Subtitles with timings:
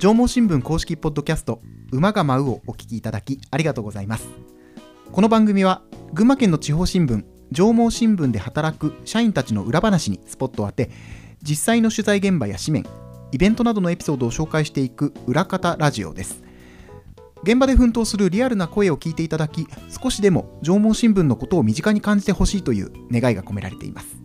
[0.00, 1.60] 縄文新聞公式ポッドキャスト
[1.92, 4.30] 馬が舞うをお聞きいただきありがとうございます。
[5.12, 5.82] この番組は
[6.14, 7.22] 群馬県の地方新聞
[7.52, 10.90] 縄文新聞で働く社員たちの裏話にスポットを当て
[11.42, 12.86] 実際の取材現場や紙面
[13.30, 16.42] イベントなどのエピソードを紹介していく裏方ラジオです。
[17.42, 19.66] 現場で奮闘するリアルな声を聞いていただき
[20.02, 24.16] 少しでも縄文新聞のことを身近に感じてほしいという願いが込められています。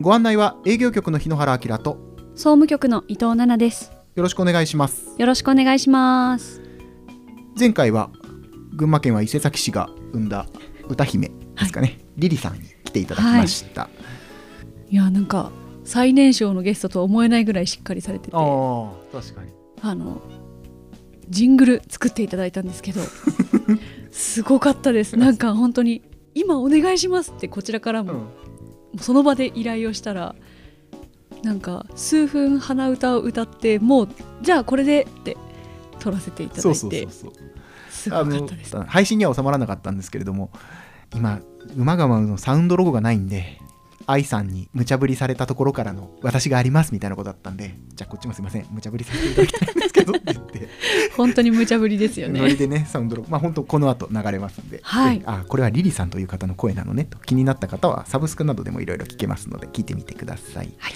[0.00, 1.98] ご案内は営業局の日野原明と
[2.36, 4.01] 総務局の伊藤奈々です。
[4.14, 5.14] よろしくお願いします。
[5.16, 6.60] よろしくお願いします。
[7.58, 8.10] 前回は
[8.74, 10.46] 群馬県は伊勢崎市が生んだ
[10.86, 13.90] 歌姫ですかね、はい、リリさんに来ていただきました、は
[14.90, 15.50] い、いやなんか
[15.84, 18.36] 最年少のゲストとは思えないぐらいしっかりされてて。
[18.36, 19.52] あ確かに。
[19.80, 20.20] あの
[21.30, 23.00] ジングル作っていただいたんですけど。
[24.12, 25.16] すごかったです。
[25.16, 26.02] なんか本当に
[26.34, 28.12] 今お願いしますってこちらからも、
[28.92, 30.34] うん、その場で依頼をしたら
[31.42, 34.08] なんか数分鼻歌を歌ってもう
[34.42, 35.36] じゃあこれでって
[35.98, 36.90] 撮らせていただいてすご
[38.16, 38.76] かったです。
[38.86, 40.50] 配信には収まらなかったんですけれども
[41.14, 41.40] 今
[41.76, 43.58] 馬が舞うのサウンドロゴがないんで
[44.06, 48.66] 愛さんに無茶ぶりされたところからの私がありますみたいなことだったんでじゃあこっちもすいません。
[48.70, 50.68] 無茶ぶりさせていただきたいんですけどって言って
[51.16, 52.40] 本当に無茶ぶりですよね。
[52.40, 60.92] ノリでねサウンドロゴまあ本当この後流れますんで、はい、あこれはリリさんという方の声なのねと気になった方はサブスクなどでもいろいろ聞けますので聞いてみてください、はい、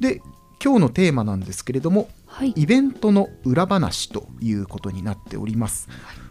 [0.00, 0.20] で
[0.62, 5.88] 今日のテーマなんですけれども、はい、イベントの裏話ということになっております、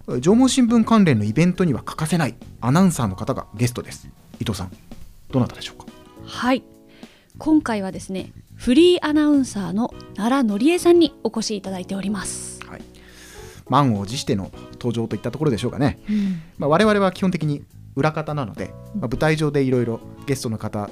[0.07, 4.09] はい、縄文新聞関連のイベントには欠かせないアナウンサーの方がゲストです。
[4.39, 4.71] 伊藤さん
[5.31, 5.85] どなたでしょうか？
[6.25, 6.63] はい。
[7.37, 12.81] 今回はですねフリーアナウンサーの奈良則恵さんにお越しいただいております、はい、
[13.69, 17.63] 満を持しての登場といったところでしょうかね、うん、まあ、我々は基本的に
[17.95, 20.89] 裏方なので、まあ、舞台上でいろいろゲストの方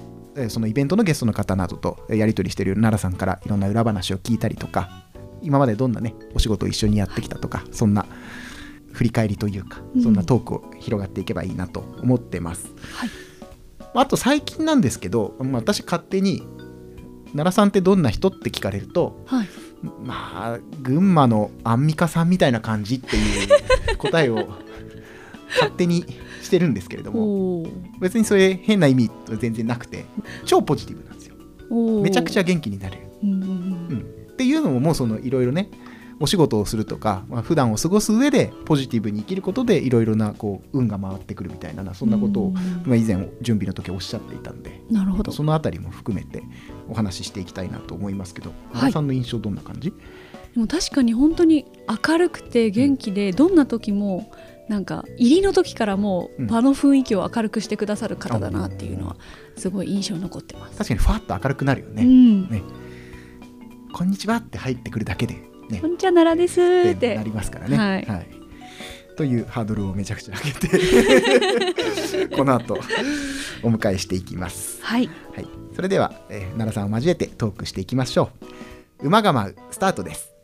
[0.49, 4.89] そのイベントのゲストの方などとやり取りしている奈良さんからいろんな裏話を聞いたりとか
[5.41, 8.05] 今までどんなねお仕事を一緒にやってきたとか、はい、そんな
[8.91, 12.73] 振り返りというか、そんなトークを広がっていけばいいなと思ってます。
[12.95, 13.09] はい。
[13.93, 16.41] あと最近なんですけど、まあ、私勝手に
[17.33, 19.47] 奈良さんってどんな人って聞かれると、はい、
[20.03, 24.47] まあ群馬のアンミカさんみたいな感じっていう答えを
[25.49, 26.05] 勝手に
[26.47, 27.66] してるんですけれども
[28.00, 30.06] 別にそれ変な意味は全然なくて
[30.46, 31.35] 超ポジティブなんですよ。
[32.02, 33.46] めちゃくちゃ元気になれる、うん、うんう
[33.94, 35.69] ん、っていうのももうそのいろいろね
[36.19, 42.52] お仕事をするとか、まあ、普段を過ごす上でポジティブに生きることでいろいろなこう運が回ってくるみたいなそんなことを、
[42.85, 45.31] まあ、以前準備の時おっしゃっていたんでなるほど。
[45.31, 46.41] そのあたりも含めて
[46.90, 49.94] お話ししていきたいなと思いますけど原、はい、さんの印象どんな感じ？
[50.58, 51.66] でも確かに本当に
[52.08, 54.31] 明るくて元気で、どんな時も
[54.67, 59.16] なんか入りの時からもう場の雰囲気を明るくしてくださる方だなっていうのは
[59.55, 60.78] すごい印象に残ってます。
[60.78, 62.03] 確かにふわっと明るくなるよね。
[62.03, 62.61] うん、ね
[63.94, 65.35] こんにちはって入ってくるだけで
[65.69, 67.78] ね、こんにちは奈良ですってなりますからね。
[67.78, 68.28] はい、はい、
[69.17, 72.75] というハードルをめちゃくちゃ上げて この後
[73.63, 74.79] お迎えしていきます。
[74.81, 78.29] はい、はい、それでは、えー、奈良さんを交えてトークしていきましょ
[79.01, 79.07] う。
[79.07, 80.36] 馬が舞うスタートです。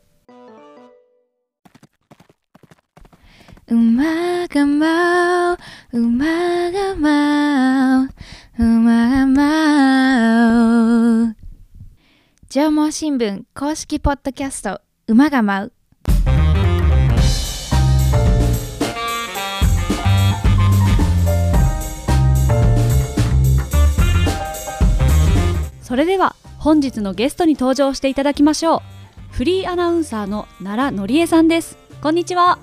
[3.66, 5.58] 馬が舞
[5.94, 6.26] う馬
[6.72, 8.10] が舞う
[8.60, 11.36] 馬が舞う。
[12.50, 15.72] 縄文新聞公式ポッドキャスト馬が舞う。
[25.82, 28.82] それでは本日のゲストに登場していただきましょう。
[29.32, 31.78] フリーアナウンサーの奈良則恵さんです。
[32.02, 32.60] こんにちは。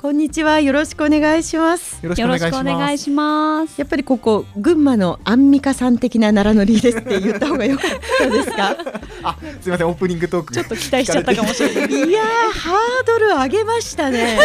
[0.00, 0.60] こんにちは。
[0.60, 1.98] よろしくお願いします。
[2.04, 2.28] よろしくお
[2.62, 3.80] 願いします。
[3.80, 8.76] やっぱりここ群馬のアンミカさん的な奈良のりですって言った方が良かったですか？
[9.24, 12.08] あ、すみませんオープニングトークちょっと期待しちゃったかもしれない。
[12.08, 14.38] いやハードル上げましたね。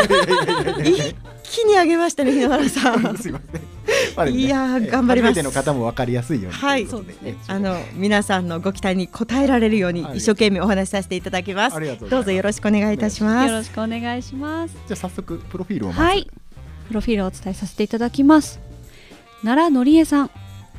[0.84, 1.16] 一
[1.54, 3.18] 気に上げましたね 日野原さん。
[3.18, 3.62] すみません。
[4.16, 5.44] まあね、いや頑張ります。
[5.44, 6.58] の方もわかりやすいように。
[6.58, 7.36] はい、そうですね。
[7.48, 11.80] あの皆さんのご期待に応えられるように一生懸命お話しさせていただきます。
[12.10, 13.50] どうぞよろしくお願いいたします。
[13.50, 14.76] よろしくお願いします。
[14.88, 16.28] じゃあ早速プロフィールをはい。
[16.88, 18.60] プロフィールをお伝えさせていただきます。
[19.44, 20.32] 奈良則恵さん、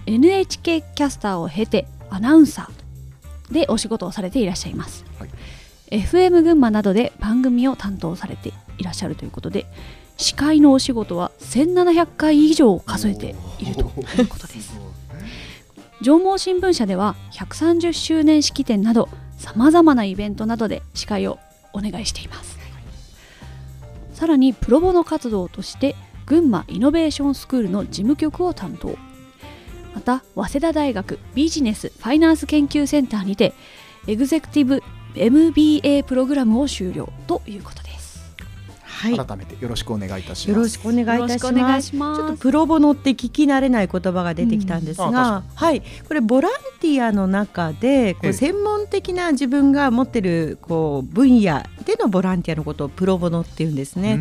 [0.06, 5.04] NHK キャスターを経てアナウンサーでお仕事をされていらっしゃいます。
[5.20, 5.30] はい、
[5.90, 9.66] FM 群馬などで番組を担当されていらっしゃるということで。
[10.16, 14.78] 司会のお仕事は1700回以上数えているということです。
[16.02, 19.08] 縄文新聞社では130周年式典など
[19.38, 21.38] さまざまなイベントなどで司会を
[21.72, 22.58] お願いしています。
[24.12, 25.96] さらにプロボノ活動として
[26.26, 28.96] 群馬イノベーションスクールの事務局を担当。
[29.94, 33.54] また早稲田大学ビジネス・ファイナンス研究センターにて
[34.06, 34.82] エグゼクティブ
[35.14, 37.83] MBA プログラムを修了ということです。
[37.83, 37.83] はい、
[38.94, 40.56] 改めてよろしくお願いいたします。
[40.56, 42.20] よろしくお願いいたします。
[42.20, 45.12] ちょっとプロボノって聞き慣れない言葉が出てきたんですが、うん、
[45.54, 45.82] はい。
[46.06, 54.20] これボランティアの中でこう専門的な自分が持ってるこう分野でのボランティアのことをプロボノって言うんですね。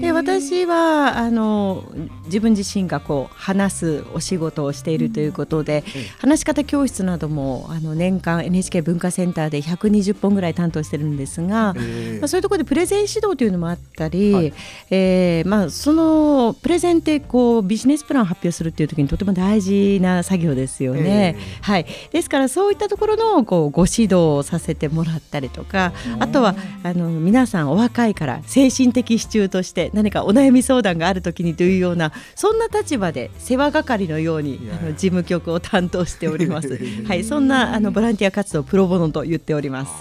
[0.00, 1.84] で私はあの
[2.26, 5.84] 自分自身がこう話すお仕事をしているということで、
[6.18, 11.80] 話し方教室などもあの年間 NHK 文化センターで120本ぐらい担当してるんですが、ま
[12.22, 14.52] あ、そういうところでプレゼン指導というのもあったり、はい、
[14.90, 21.36] えー、まあ、そのプレゼンってこうビジネスプランを発表するっていう時にとても大事な作業ですよね。
[21.62, 36.78] はい、ですからそういったところのこうご指導をさせてもらったりとかあとはあの皆さんお若いから精神的支柱として何かお悩み相談がある時にというようなそんな立場で世話係のようにあの事務局を担当しております。
[37.06, 39.92] はい、そんなあのボランティア活動プロボノと言っております。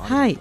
[0.00, 0.38] はい。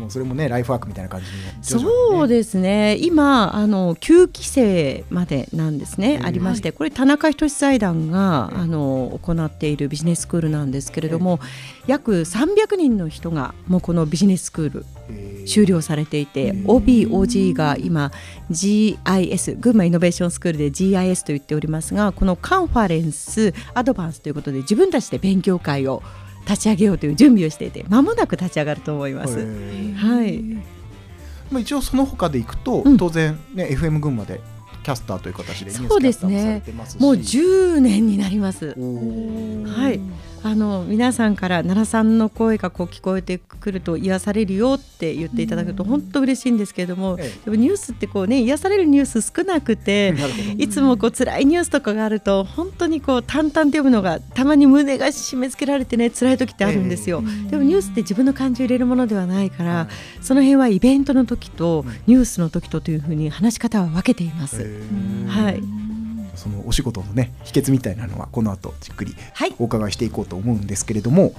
[0.00, 2.96] もうそれもねライフワークみたいな感じに、ね、そうですね。
[2.96, 11.40] 今あの9期生までなんですね、ありましてこれ田中仁財団が、あの行っているビジネススクールなんですけれども、
[11.86, 14.86] 約300人の人がもうこのビジネススクール
[15.46, 18.12] 終了されていて OBOG が今
[18.50, 26.02] GIS 群馬イノベーションスクールで GIS と言っておりますがこのカンファレンスアドバンスということで自分たちで勉強会を
[26.48, 29.38] 立ち上げようという準備をしていてまもなく立ち上がると思います。
[29.96, 30.38] はい、
[31.50, 34.40] まあ、一応その他でいくと、うん、当然、ね、FM 群馬で
[34.82, 36.62] キャスターという形でそうですね。
[36.98, 38.74] もう10年になります。
[38.76, 40.00] はい
[40.42, 50.14] あの皆さんから奈良さんの声がこう聞こえてくると癒されるよって言っていただくと本当嬉しいんですけれども、ええ、でもニュースってこうね癒されるニュース少なくて
[50.56, 59.88] いつもこう辛いニュースとかがあると本当にこう淡々と読むのがたまに胸が締め付けられてね辛い時ってあるんですよ、え、でもニュースって自分の感情を入れるものではないから、
[60.20, 64.64] その辺はイベントの時とニュースの時とというふうに話し方は分けています。
[65.28, 65.62] はい
[66.40, 69.14] そのお仕事のね秘訣みたいなのはこの後じっくり
[69.58, 71.32] お伺いしていこうと思うんですけれども、はい、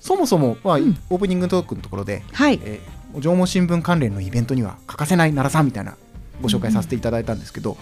[0.00, 2.60] そもそも、まあ、うん、オープニングトークのところで、はい。
[2.62, 5.96] えー、縄文新聞関連のイベントには欠かせない奈良さんみたいな
[6.42, 7.76] ご紹介させていただいたんですけど、うん、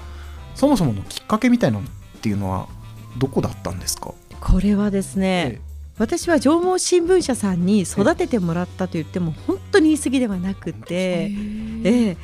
[0.54, 1.90] そもそものきっかけみたいなのっ
[2.20, 2.68] ていうのは
[3.16, 4.12] どこだったんですか？
[4.40, 5.60] これはですね、え
[5.98, 12.16] 私は縄文新聞社さんに育ててもらったと言っても本当に言い過ぎではなくて、ええ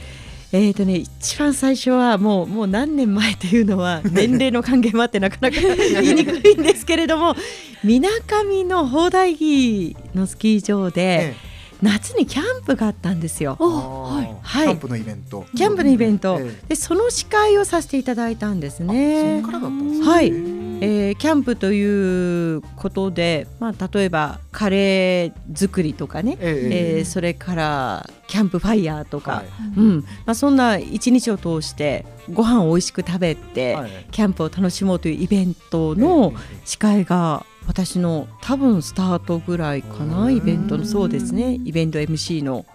[0.56, 7.34] えーとね、一番最初はもうもう何年前というのは 年齢の関係もあってなかなか言いにくいんですけれども
[7.82, 11.02] みなかみの砲台木のスキー場で。
[11.02, 11.53] ええ
[11.84, 13.56] 夏にキャンプがあったんですよ。
[13.60, 15.44] はい、はい、キャンプのイベント。
[15.54, 19.42] キャンプのイベント、でその司会をさせていただいたんですね。
[19.42, 29.46] そからだったんですはい、えー、キャンプということで、まあ例えばカレー作りとかね、えー、えー、それからキャンプファイヤーとか、はい、
[29.76, 30.00] うん。
[30.24, 36.32] まあそんな一日を通してご飯を美味しく食べて、はい、キャンプを楽しもうというイベントの
[36.64, 40.84] 司会が私の多分スタートぐらいかなイベントの。
[40.84, 41.58] そうですね。
[41.64, 42.66] イベント MC の。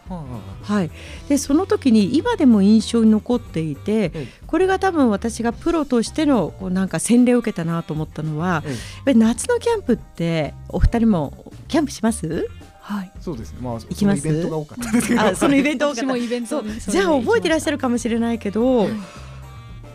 [0.64, 0.92] はい、
[1.28, 4.12] でその時に今でも印象に残っていて
[4.48, 8.64] これが多分私がプロとしてのなんか洗礼を受けたなと思ったのは
[9.06, 12.48] 夏のキャンプってお二人もキャンプします？
[12.82, 13.60] はい、そうですね。
[13.62, 14.28] まあ、行きます？
[14.28, 14.92] イベントが多かった。
[14.92, 15.22] ですけど。
[15.22, 16.64] あ、そのイベント もイベント。
[16.64, 18.90] じゃあ覚えてらっしゃるかもしれないけど、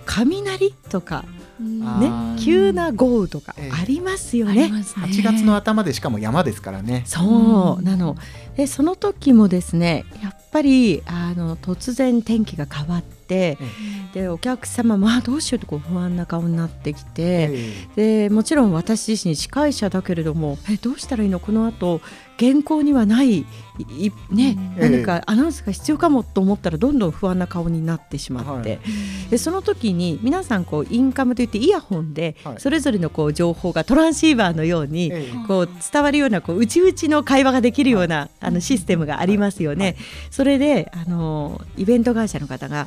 [0.06, 1.24] 雷とか
[1.60, 4.70] ね、急な豪雨とかありますよね。
[4.72, 7.02] 8月の頭でしかも山ですからね。
[7.06, 7.82] そう。
[7.82, 8.16] なの。
[8.56, 13.58] でその時もですね、やっぱりあの突然天気が変わって、
[14.12, 21.40] でお客様まあどうしようとこう不安な顔になってきて、でもちろん私自身司会者だけれども、えどうしたらいいの？
[21.40, 22.00] この後
[22.38, 23.46] 原稿にはない
[24.30, 28.80] ね、何かアナウンスが必要かもと思ったらどんどん不安な顔になってしまって、はい、
[29.30, 35.12] でその時に皆さんこうインカムといってイヤホンでそれぞれのこう情報がトランシーバーのように
[35.48, 39.96] こう伝わるようなこう内々の会話ができるようなあのシステムがありますよね。
[40.30, 42.86] それであのイベント会社の方が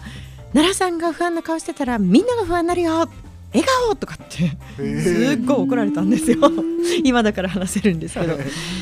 [0.53, 3.09] 奈良さんが不安な顔してたらみんなが不安になるよ
[3.53, 6.37] 笑顔とかってすっごい怒られたんですよ。
[7.03, 8.37] 今だから話せるんですけど。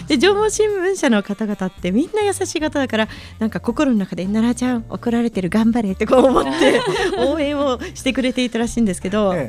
[0.07, 3.07] で縄文新聞社の方々ってみんな優しい方だから
[3.39, 6.81] なんか心の中で「奈良ちゃん怒られてる頑張れ」ってこう思って
[7.19, 9.47] 応援をしてくれていたらしいんですけど、あっ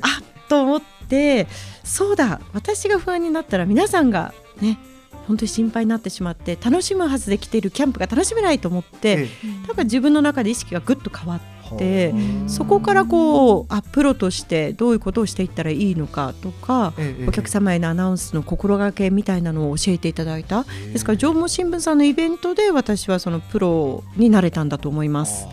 [0.48, 1.46] と思って
[1.82, 4.78] そうだ私が不安になったら皆さんがね
[5.26, 9.28] 本当に心配になってしまって楽しむはずで来ているキャンプが楽しめないと思って、
[9.66, 11.40] 多分自分の中で意識がぐっと変わっ
[11.78, 12.14] て
[12.46, 16.92] そこからこうあプロとしてどういうことをしていったらいいのかとか、
[17.26, 20.64] お客様へのアナウンスの心がけみたいなのを教えていただいた。
[20.92, 25.46] ですから縄文新聞さんのイベントで私はそのプロになれたんだと思います。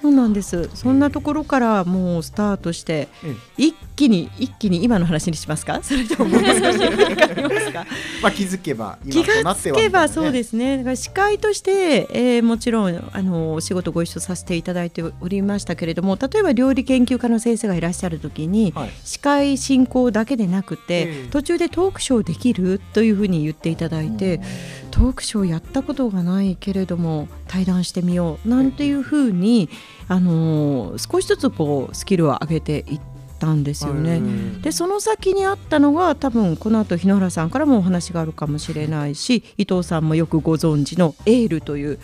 [0.00, 0.70] そうなんです。
[0.74, 3.08] そんなところからもうスタートして
[3.56, 5.80] 一気に一気に今の話にしますか？
[5.84, 7.86] それとももう少し振り返りますか？
[8.22, 10.78] まあ気づけば気がつけばそうすですね。
[10.78, 18.90] だから司会として、えーもちろんあのお仕事ご一緒させていただいておりましたけれども例えば料理研究家の先生がいらっしゃる時に、はい。
[19.04, 21.28] 司会進行だけでなくて、ええ。
[21.30, 24.40] 途中でトークショーできるというふうに言っていただいて、
[24.98, 29.68] トークショーやったことがないけれども対談してみようなんていうふうに、
[30.08, 33.00] あのー少しずつこうスキルを上げていっ
[33.38, 34.20] たんですよね。
[34.60, 41.98] でその先にあったのが多分この後日野原さんからもお話があるかもしれないし伊藤さんもよくご存知のエールという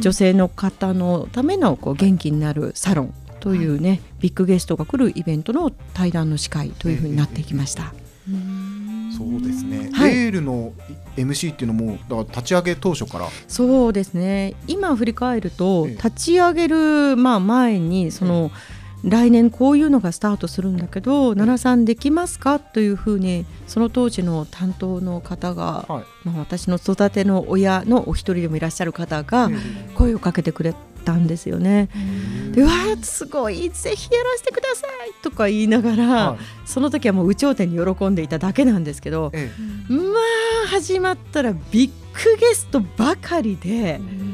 [0.00, 7.92] 女性の方のためのこう元気になるサロンというね、ビッグゲストが来るイベントの対談の司会というふうになっていきました。
[9.16, 10.16] そうですね、はい。
[10.16, 10.72] エールの
[11.24, 13.28] MC っていうのもだから立ち上げ当初から。
[13.48, 14.54] そうですね。
[14.66, 15.94] 今振り返るとええ。
[15.94, 18.50] 立ち上げる、まあ、前にその、
[19.02, 22.58] 来年こういうのがスタートするんだけど奈良さんできますか？
[22.58, 26.04] というふうにその当時の担当の方が、はい。
[26.28, 29.50] まあ、私の育ての親のお一人でもいらっしゃる方が
[29.94, 31.88] 声をかけてくれたんですよね。
[32.52, 36.68] でうわーすごいぜひやらせてくださいとか言いながら、はい。
[36.68, 39.50] その時はもう有頂天に喜んでいただけなんですけどえ
[39.88, 39.98] ま
[40.64, 41.90] あ始まったらビッ
[42.24, 44.29] グゲストばかりで鍛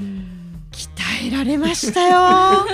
[1.27, 2.67] えられましたよ。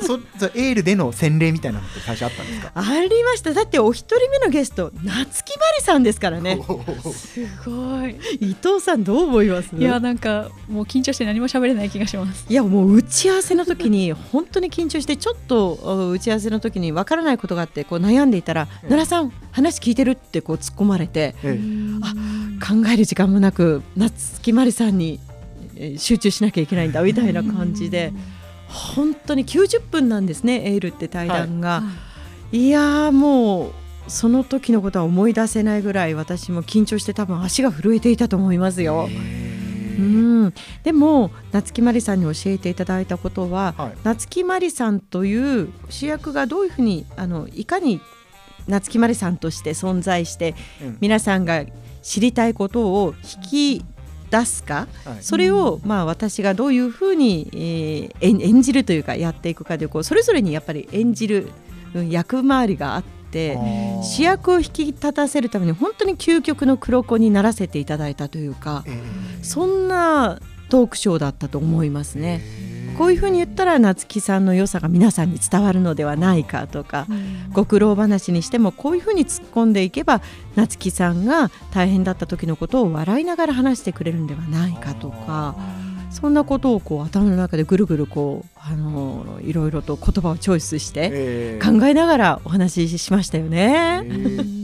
[0.04, 2.72] そそエールでの洗礼みたいなのって最初あったんですか？
[2.74, 3.52] ありました。
[3.54, 6.60] だってお一人目のゲスト夏木マリさんですからね。
[7.12, 8.16] すごい。
[8.40, 9.74] 伊藤さんどう思います？
[9.76, 12.46] いやなんかもう緊張して何も喋れない気がします。
[12.48, 21.58] いやもう打ち合わせの時に 本当に緊張してちょっとお打ち合わせの時にわからないことがあってこう悩んでいたら「うん奈良さん話聞いてる?」ってこう突っ込まれてえ
[22.02, 22.14] あ
[22.66, 25.27] 考える時間もなく夏木マリさんにえー
[25.96, 28.12] 集中しなきゃいけないんだみたいな感じで
[28.68, 31.82] 本当に90分なんですねエールって対談が。
[32.52, 32.68] い。
[32.68, 33.72] やーもう
[34.08, 39.08] その時のことは思い出せないぐらい私も緊張して多分足が震えていたと思いますよ。
[39.08, 43.92] うえん、でも夏木マリさんに教えていただいたことは、はい。
[44.04, 48.00] 夏木マリさんという主役がどういうふうにあのいかに
[48.66, 50.98] 夏木マリさんとして存在してうん。
[51.00, 51.64] 皆さんが
[52.02, 53.84] 知りたいことを引き
[54.30, 54.86] 出すか？
[55.04, 55.16] はい。
[55.22, 61.48] それを、まあ、私がどういうふうに、えー演演じるというかやっていくかでこうそれぞれにやっぱり演じる
[61.94, 63.58] うん役回りがあって
[64.02, 68.92] 主役を引き立たせるために本当に究極の黒子にならせていただいたというかえ
[69.40, 72.40] えそんなトークショーだったと思いますね。
[72.42, 72.57] ええ
[72.98, 77.06] こういうふうに言ったら夏木さんの良さが皆さんに伝わるのではないかとか
[77.52, 80.20] ご苦労話にしてもこういうふうに突っ込んでいけば
[80.56, 85.54] 夏木さんが大変だった時のことを笑いながら話してくれるんではないかとか
[86.10, 91.64] そんなことをこう頭の中でぐるぐるこうあのいろいろと言葉をチョイスしてええ。
[91.64, 94.02] 考えながらお話ししましたよね。
[94.04, 94.57] ええ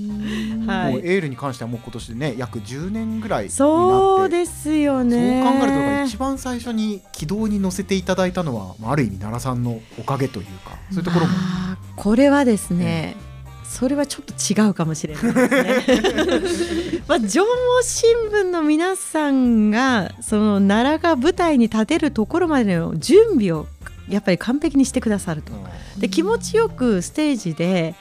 [0.66, 5.42] はいもうエールに関してはもう今年でね約10年ぐらいになってそうですよね。
[5.42, 13.16] そう考えると一番最初に軌道に乗せていただいたのはまあある意味奈良さんのおかげというかそういうところもあーこれはですね、
[13.64, 17.02] それはちょっと違うかもしれないですね。
[17.08, 17.48] まあ、縄文
[17.82, 23.66] 新聞の皆さんがその奈良が舞台に立てるところまでの準備を
[24.08, 25.52] やっぱり完璧にしてくださると。
[25.98, 27.94] で気持ちよくステージで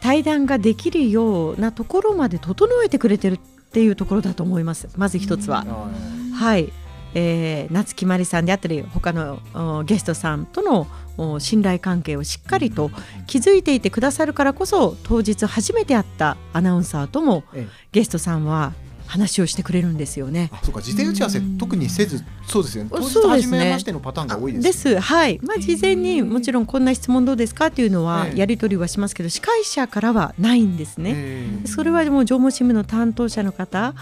[0.00, 3.38] 対談ができるようなところまで整えてくれてるっ
[3.70, 4.88] ていうところだと思います。
[4.96, 5.64] まず一つは。
[5.64, 5.90] は
[6.34, 6.72] はい、
[7.14, 10.86] えー夏木マリさんであったり他のおゲストさんとの
[11.16, 12.90] お信頼関係をしっかりと
[13.26, 17.68] 築いていてくださるからこそ当日初めて会ったアナウンサーともええ。
[17.92, 18.72] ゲストさんは
[19.08, 20.50] 話をしてくれるんですよね。
[20.52, 20.82] あそうか。
[20.82, 22.90] 事前打ち合わせ特にせずそうですよね。
[22.92, 24.72] 当日初めましてのパターンが多いですね。
[24.72, 25.00] す。
[25.00, 28.38] はい、まあ、事前にもちろんこんな質問どうですかっていうのはええ。
[28.38, 31.12] やり取りはしますけど司会者からはないんですね。
[31.14, 31.66] ええ。
[31.66, 33.94] それはもう縄文新聞の担当者の方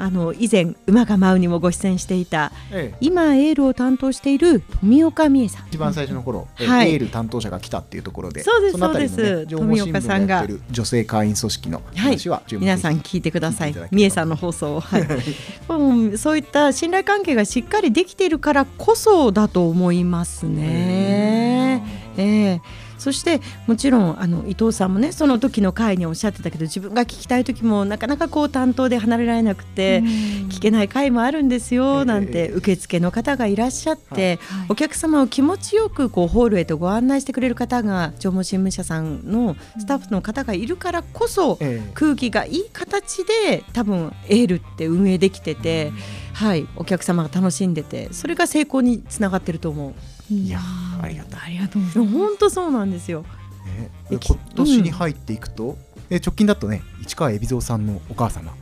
[0.00, 2.96] あの以前「馬が舞う」にもご出演していたええ。
[3.02, 5.66] 今エールを担当している富岡美恵さん。
[5.68, 6.94] 一番最初の頃、えはい。
[6.94, 9.44] エール担当者が来たっていうところでそうですそうです。
[9.44, 10.46] ね、富岡さんが。
[10.70, 13.74] 女性会員組織の話は、注目皆さん聞いてください。
[13.92, 15.02] 美恵さんの放送を、はい、
[16.16, 21.84] そういった信頼関係がしっかりできているからこそだと思いますね。
[22.16, 22.60] ええ
[23.00, 34.38] そしてもちろんあの伊藤さんもねその時の回におっしゃってたけど自分が聞きたい時もなかなかこう担当で離れられなくて聞けない回もあるんですよなんて受付の方がいらっしゃって、
[34.68, 41.58] お客様を気持ちよくこうホールへとご案内してくれる方が縄文新聞社さんのスタッフの方がいるからこそ、
[41.94, 45.92] 空気がいい形で多分エールって運営できてて、
[46.40, 49.88] はい、お客様が楽しんでてそれが成功につながってると思
[50.30, 50.32] う。
[50.32, 50.58] いや
[51.02, 51.40] ありがとう。
[51.44, 52.18] ありがとうございます。
[52.18, 53.26] 本当そうなんですよ。
[53.66, 55.76] ね、今年に入っていくと、
[56.08, 58.54] うん、直近だとね市川海老蔵さんのお母様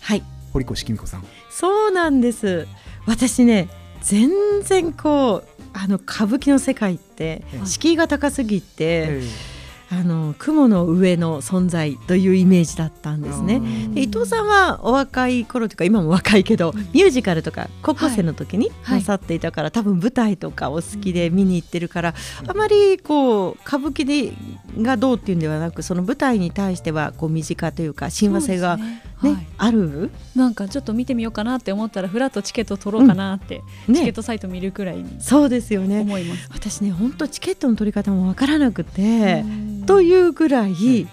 [0.00, 2.66] はい堀越公子さんそうなんです
[3.06, 3.68] 私ね
[4.02, 4.30] 全
[4.64, 9.49] 然こうあの歌舞伎の世界って敷居が高すぎて、えー
[9.92, 13.60] あの雲の上の存在というイメージだったんですね。
[13.96, 22.14] 伊藤さんはお若い頃というか今も若いけどミュージカルとか高校生の時になさっていたから、はい、多分舞台とかお好きで見に行ってるから、
[22.46, 24.32] あまりこう歌舞伎で
[24.80, 30.10] がどうっていうんではなくその舞台に対してはこう身近というか親和性がね、ねはい、ある？
[30.34, 33.94] なんかちょっと見てみようかなって思ったらフラットチケット取ろうかなって、うん。
[33.94, 36.00] ね、チケットサイト見るくらいにそうですよね。
[36.00, 36.48] 思います。
[36.52, 39.44] 私ね本当チケットの取り方もわからなくて。
[39.86, 41.06] というぐらい、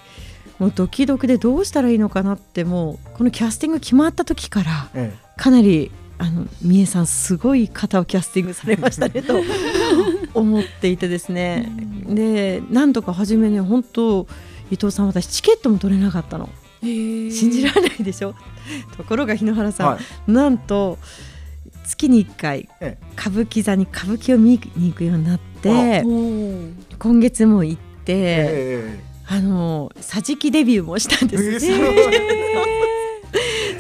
[0.59, 4.89] もうドキドキでどうしたらいいのかなってもうこのキャスティング決まった時から
[5.35, 9.39] かなりあの三重さんすごい方をキャスティングされましたね と
[10.33, 11.71] 思っていてですね。
[12.07, 14.27] でなんとか初めね本当
[14.71, 16.49] 伊藤さん私チケットも取れなかったの
[16.81, 18.35] 信じられないでしょ？
[18.97, 20.97] ところが日野原さん、はい、なんと
[21.85, 22.69] 月に1回
[23.17, 26.03] 歌舞伎座に歌舞伎を見に行くようになって
[26.99, 27.87] 今月も行って。
[28.07, 31.67] えー、あの桟敷デビューもしたんです、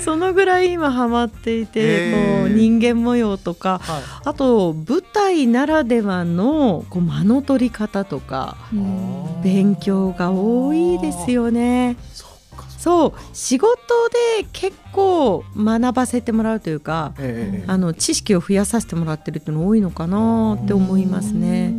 [0.03, 8.57] そのぐらい今ハマっていて、えー、こう人間模様とか、はい、あと舞台ならではのこう間の取り方とか
[9.43, 11.97] 勉強が多いですよね。
[12.77, 13.75] そう仕事
[14.39, 21.73] で結構学ばせてもらうというか、えー、あの知識を増やさせてもらってるっていうの多いのかなって思いますね。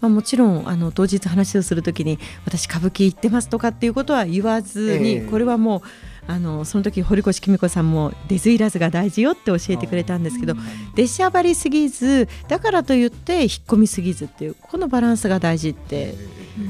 [0.00, 5.80] まあ、もちろんあの当日話をする時に私歌舞伎行ってますとかっていうことは言わずに、えー、これはもう
[6.28, 10.54] あのその時堀越公子さんも出ずいらずが大事よって教えてくれたんですけど
[10.94, 16.14] 出しゃばりすぎずだからといって引っ込みすぎずっていうこのバランスが大事って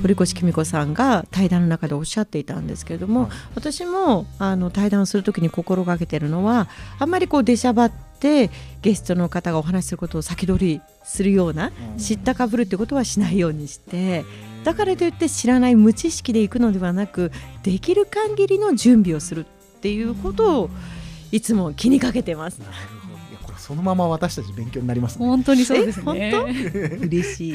[0.03, 8.51] 堀越公子さんが対談の中でおっしゃっていたんですけれども私もあの対談する時に心がけてるのはあんまりこう出しゃばって
[8.83, 14.25] ゲストの方がお話しすることを先取りするような知ったかぶるってことはしないようにして
[14.66, 17.31] だからといって知らない無知識でいくのではなく
[17.62, 20.70] できる限りの準備をするっていうことを
[21.31, 22.59] いつも気にかけてます。
[22.59, 23.14] なるほど。
[23.31, 26.33] いやこれそのまま私たち勉強になります、ね、本当にそうですね。
[27.00, 27.55] 嬉しい。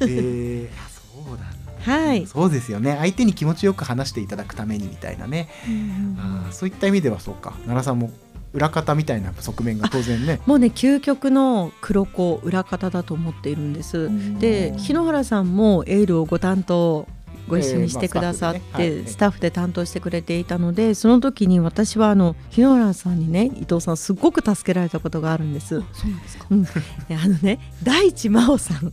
[0.00, 2.96] ー、そうだ、はい、そうですよね。
[2.98, 7.50] 相手に気持ちよく話していただくためにみたいなね、うん、あそういった意味ではそうか。
[7.66, 8.10] 奈良さんも
[8.58, 10.40] 裏方みたいな側面が当然ね。
[10.46, 14.10] もうね究極の黒子裏方だと思っているんです。
[14.38, 17.06] で日野原さんもエールをご担当
[17.48, 25.68] ご一緒にしてくださって、スタッフで担当してくれていたのでその時に私はあの日野原さんにね伊藤さんすごく助けられたことがあるんです。
[25.68, 28.92] そうなんですか、うん、あのね大地真央さん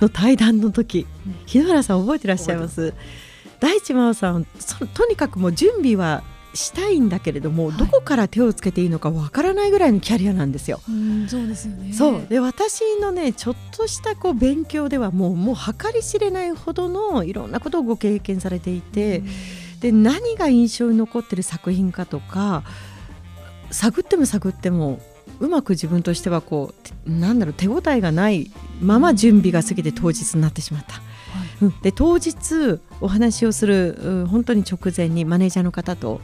[0.00, 2.92] の対談の時、はい、日野原さん覚えてらっしゃいます？
[3.60, 4.44] 大地真央さん
[4.92, 6.22] とにかくもう準備は
[6.54, 10.80] したいんだけれども、はい、どこから手をつけていいのかわからないぐらいのキャリアなんですよ。
[10.88, 19.22] うそうですよねそうで私のねちょっとしたこう勉強ではもうもう計り知れないほどのいろんなことをご経験されていて、
[19.80, 22.62] で何が印象に残ってる作品かとか
[23.70, 25.00] 探っても探っても
[25.40, 26.72] うまく自分としてはこ
[27.06, 31.02] うなんだろう手応えがないまま準備が過ぎて当日になってしまった。
[31.60, 36.20] うん、で当日お話をする本当に直前にマネージャーの方と、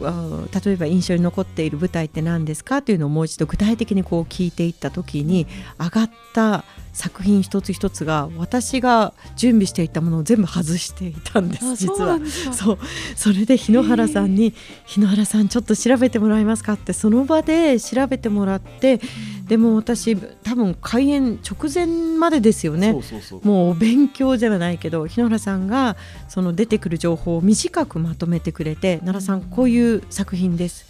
[0.00, 5.46] はい、例えば印象に残っている舞台って何ですかというのをもう一度具体的にこう聞いていった時に
[5.78, 6.64] 上がった
[6.98, 12.18] 作品一つ一つが私が準備していたものを全部外していたんです実は。
[12.52, 12.78] そう
[13.14, 14.52] それで日野原さんに
[14.84, 19.00] 「日野原さんちょっと調べてもらえますか?」ってその場で調べてもらって、
[19.46, 21.86] でも私多分開演直前
[22.18, 23.00] までですよね。
[23.44, 25.96] もう勉強ではないけど日野原さんが
[26.28, 30.84] その出てくる情報を短くまとめてくれて奈良さんこういう作品です。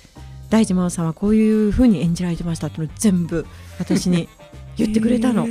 [0.49, 3.44] 大地真央さんはこういうふうに演じられてましたって全部
[3.79, 4.31] 私に
[4.79, 5.45] 言ってくれたの。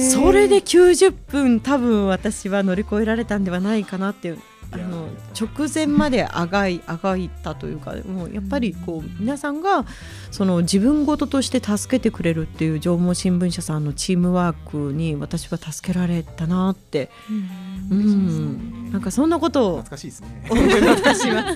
[0.00, 4.38] それで90分多分私は乗り越えられたんではないかなっていう
[4.72, 5.08] あの
[5.38, 9.84] 直前まであがいあがいたというかもうやっぱりこう皆さんが
[10.30, 17.10] その自分事として助けてくれるっていう縄文新聞社さんのチームワークに私は助けられたなって、
[17.90, 17.98] うん。
[17.98, 18.92] うん。
[18.92, 20.80] なんかそんなことを懐かしいですね思い出
[21.14, 21.54] します。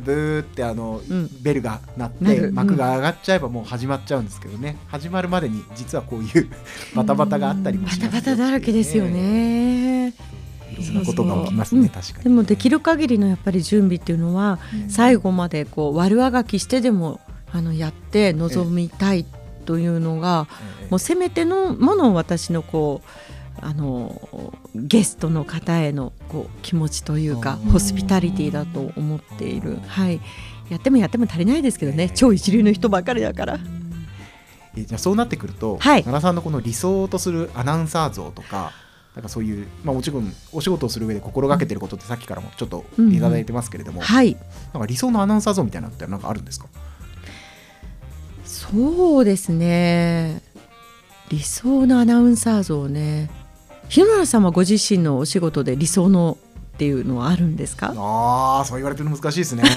[0.00, 1.28] ブーってあの、うん。
[1.42, 4.76] ベルが鳴って幕が上がっちゃえばもう始まっちゃうんですけどね。
[4.88, 6.48] 始まるまでに実はこういう
[6.94, 10.14] バタバタがあったりもバしますタバタだらけですよね。
[10.78, 12.24] いろんなことが起きますね確かに。
[12.24, 17.20] でもできる限りのやっぱり準備っていうのは最後までこう悪あがきしてでも
[17.52, 19.24] あのやって臨みたい
[19.64, 20.46] というのが
[20.82, 20.90] ええ。
[20.90, 23.08] もうせめてのものを私のこう
[23.62, 27.70] あのゲストの方へのこう気持ちというかうん。
[27.72, 29.78] ホスピタリティだと思っている。
[29.86, 30.20] はい。
[30.70, 32.10] やってもやっても足りないですけどね、ええ。
[32.10, 33.58] 超一流の人ばかりだから。
[34.76, 36.04] えじゃあそうなってくると、はい。
[36.04, 38.72] 奈良さんのこの理想とするアナウンサー像とか
[39.14, 44.36] なんかそういう、まあ、もちろんお仕事をする上で心がけてることってさっきからもちょっといただいてますけれども、はい。
[44.72, 46.66] なんか理想のアナウンサー像みたいなのってなんかあるんですか？
[48.44, 50.42] そうですね。
[51.28, 53.30] 理想のアナウンサー像ね。
[53.88, 56.38] 日野原さんはご自身のお仕事で理想の
[56.74, 57.92] っていうのはあるんですか？
[57.96, 59.64] ああそう言われてるの難しいですね。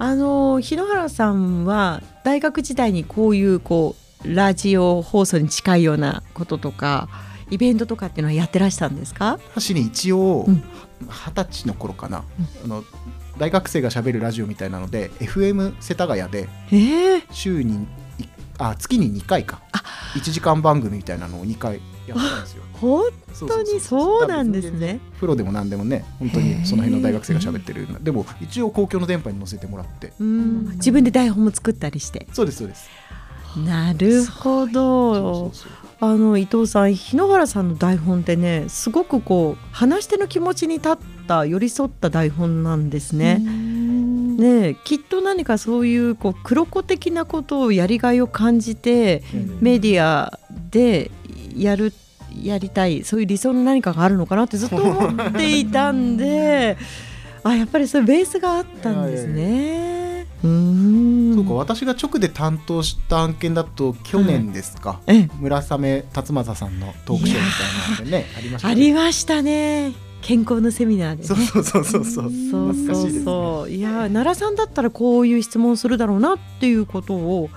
[0.00, 7.08] あの日野原さんは大学時代にこういうこうラジオ放送に近いようなこととか
[7.50, 9.38] イベントとかっていうのはやってらしたんですか？
[9.54, 10.62] 私ね一応うん。
[11.00, 12.24] 二十歳の頃かな、
[12.64, 12.82] あの
[13.38, 17.84] 大学生がしゃべるラジオみたいなので FM 世田谷でええ週に
[18.18, 18.28] い
[18.58, 19.60] あ月に2回か。
[19.72, 19.82] あ。
[20.14, 22.64] 1時間番組みたいなのを2回やったんですよ。
[22.72, 23.04] 本
[23.38, 24.98] 本当にそうなんですね。
[25.20, 27.86] プロでも何でもね本当にその辺の大学生が喋ってる。
[28.02, 30.12] でも一応公共の電波に乗せてもらって。
[30.18, 30.70] うん。
[30.74, 32.26] 自分で台本も作ったりして。
[32.32, 32.88] そうですそうです
[33.56, 35.52] なるほど。
[36.00, 43.38] あの伊藤さん日野原さんの台本ってねすごくこう話し手の気持ちに立った寄り添った台本なんですね。
[43.38, 49.58] ねえきっと何かそういうこう黒子的なことをやりがいを感じてうん。
[49.60, 50.38] メディア
[50.70, 51.10] で
[51.56, 51.92] やる
[52.40, 56.76] やりたいそういう理想の何かがあるのかなってずっと思っていたんで
[57.42, 60.07] あやっぱりそういうベースがあったんですね。
[60.42, 65.30] そうか私が直で担当した案件だと去年ですか、ええ。
[65.40, 69.92] 村雨辰正さんのトークショーみたいなのでねありましたあねりましたね。
[70.20, 71.28] 健康のセミナーでね。
[71.28, 72.24] そうそうそうそうそう。
[72.24, 77.50] そうそう懐かしいねそういや奈良さんだったらこういう質問するだろうなっていうことを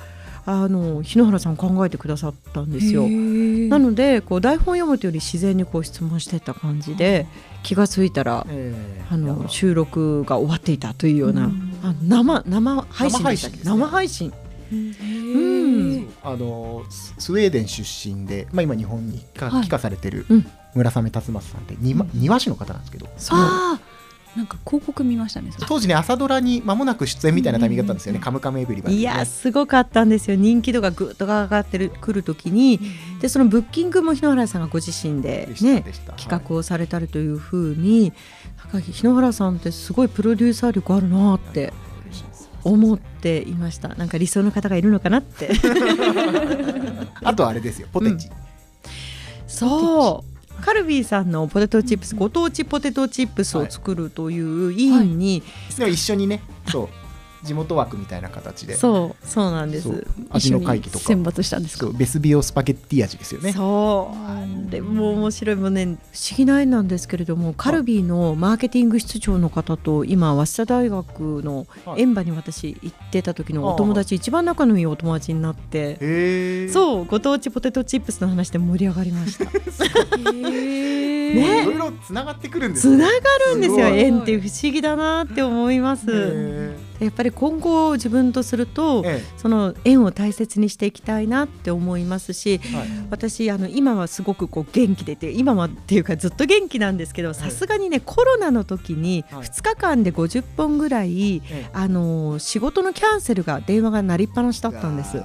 [0.45, 3.07] あの日野原さん考えてくださったんですよ。
[3.07, 7.27] なのでこう台本読むというより自然にこう質問してった感じで
[7.63, 9.01] 気がついたらええ。
[9.11, 11.73] あの収録が終わっていたというような、うん。
[11.83, 13.57] あ生生配信でしたっけ？
[13.63, 14.33] 生配信
[14.69, 15.33] 生配信。
[15.35, 16.09] うん。
[16.23, 20.47] あのススウェーデン出身で、まあ、今日本に帰化されてるうん。
[20.73, 23.07] 村雨辰正さんって庭庭師の方なんですけど。
[23.17, 23.37] そう。
[23.39, 23.90] ああ
[24.35, 30.37] なんか広告見ましたね当時ね朝ドラに間もなく出演みたいなタイミングだったんですよね「カムカムエヴリバディ」いやすごかったんですよ。
[30.37, 32.79] 人気度がぐっと上がってるくる時に。
[33.19, 38.13] でそのブッキングも日野原さんがご自身でねで企画をされたりというふうに、
[38.57, 41.71] なんか日野原さんってすごいプロデューサー力あるなって
[42.63, 43.89] 思っていました。
[43.89, 45.51] なんか理想の方がいるのかなって。
[47.23, 48.29] あとはあれですよポテチ、
[49.45, 50.30] そう
[50.61, 55.43] カルビーさんのポテトチップスご当地ポテトチップスを作るという委員に、
[55.77, 57.00] でも一緒にねそう
[57.43, 58.75] 地元枠みたいな形で。
[58.75, 60.05] そうそうなんです。
[60.29, 61.05] 味の会議とか。
[61.05, 61.87] 選抜したんですか？
[61.93, 63.53] ベスビオスパゲッティ味ですよね。
[63.53, 64.15] そう。
[64.15, 65.85] あれも面白いもんね。
[65.85, 65.97] 不思
[66.37, 72.01] 議な縁なんですけれどもカルビーのマーケティング室長の方と今早稲田大学のはい。
[72.01, 76.69] 園場に私行ってた時のお友達一番仲のいいお友達になって。
[76.69, 79.45] そうご当地ポテトチップスの話で盛り上がりました。
[79.45, 79.47] い。
[81.65, 83.11] ろいろつながってくるんですつなが
[83.51, 86.05] るんですよ縁って不思議だなって思います。
[86.09, 92.87] へやっぱり今後自分とするとえその縁を大切にしていきたいなって思いますしえはい。
[93.09, 99.41] 私あの今はすごくこう元気でいて今はっていうかずっと元気なんですけどさすがにねコロナの時にはい。
[99.47, 101.69] 2日間で50本ぐらい、ええ。
[101.73, 105.21] あの仕事のキャンセルが電話が鳴りっぱなしだったんです。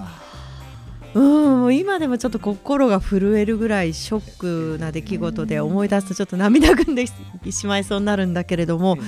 [1.14, 8.98] うん、今でもちょっと心が震えるぐらいショックな出来事で思い出すとちょっと涙ぐんでしまいそうになるんだけれども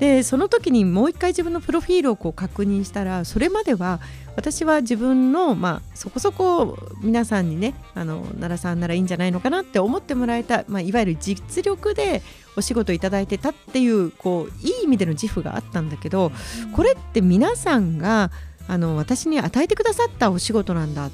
[0.00, 4.00] でその時にもう一回自分のプロフィールをこう確認したらそれまでは
[4.34, 12.22] 私は自分の、まあ、そこそこ皆さんにねあの奈良さんならいいんじゃないのかなって思ってもらえた、まあ、いわゆる実力で
[12.56, 16.32] お仕事いただいてたっていうこういい意味での自負があったんだけど
[16.74, 18.30] これって皆さんが
[18.68, 21.10] あの私に与えてくださったお仕事なんだっ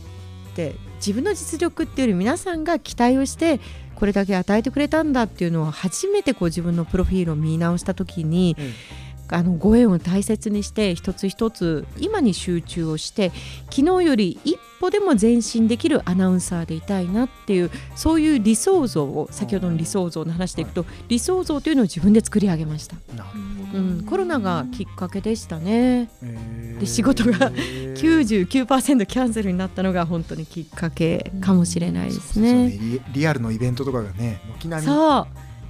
[0.54, 3.60] て自分の実力っていうより皆さんが期待をして
[3.96, 8.56] これだけ与えてくれたんだっていうのを初めてこう自分のプロフィールを見直した時に、
[9.28, 13.32] あのご縁を大切にして一つ一つ今に集中をして
[13.70, 22.96] 昨日より一歩でも前進できるアナウンサーでいたいなっていうそういう理想像を先ほどの理想像の話でいくと、理想像というのを自分で作り上げました。
[23.74, 26.08] うん、コロナがきっかけでしたね。
[26.78, 32.70] で仕事が99%キャンセルになったのが本当にきっかけかもしれないですね。
[32.70, 34.88] リリアルのイベントとかがね軒並み。
[34.88, 35.26] そう。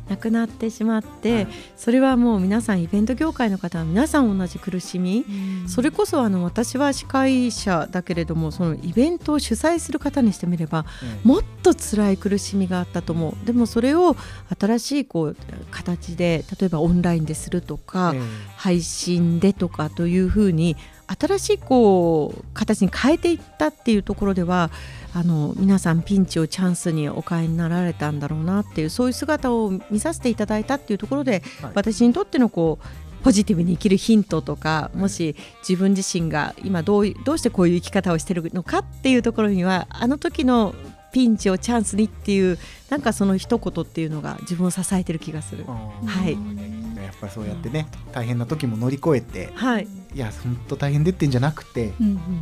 [0.08, 10.84] なくなってしまって、はい、それはもう皆さんイベント業界の方は皆さん同じ苦しみ、うん、それこそあの私は司会者だけれどもそのイベントを主催する方にしてみれば、
[11.24, 13.46] うん、もっと辛い苦しみがあったと思う。
[13.46, 14.16] でもそれを
[14.58, 15.36] 新しいこう
[15.70, 24.70] 形で例えばオンラインでするとか、うん、配信でとかというふうに新しいこう形に変えていったっていうところでは
[25.14, 35.34] あの皆さんピンチをチャンスにお買いになられたんだろうなっていうそういう姿を見させていただいたっていうところで、はい、私にとってのこうポジティブに生きるヒントとかもし
[35.68, 40.74] 自分自身が今どうどうしてこういう生き方をしてるのかっていうところにはあの時の
[41.12, 42.58] ピンチをチャンスにっていう
[42.90, 45.64] なんかその一言っていうのが自分を支えてる気がする。
[45.64, 51.92] はい、やっぱりそうやってね、大変な時も乗り越えて、はい、いや本当大変でってんじゃなくて、